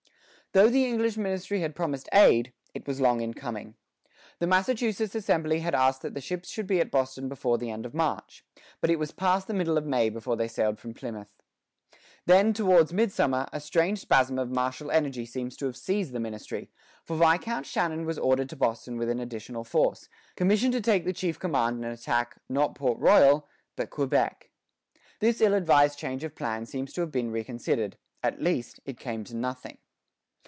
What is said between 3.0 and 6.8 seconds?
in coming. The Massachusetts Assembly had asked that the ships should